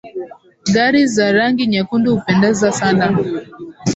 Gari 0.73 1.01
za 1.13 1.25
rangi 1.35 1.63
nyekundu 1.71 2.07
hupendeza 2.15 2.69
sana. 2.79 3.05